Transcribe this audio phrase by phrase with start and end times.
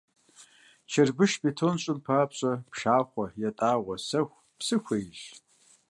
[0.91, 5.21] Чырбыш, бетон щӀын папщӀэ пшахъуэ, ятӀагъуэ, сэху, псы хуейщ.